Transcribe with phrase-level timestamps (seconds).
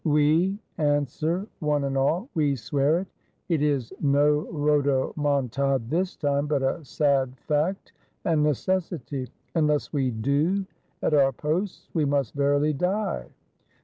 [0.03, 3.07] ''Otd," answer one and all: "We swear it!"
[3.49, 7.93] It is no rhodomontade this time, but a sad fact
[8.25, 10.65] and necessity; unless we do
[11.03, 13.27] at our posts, we must verily die.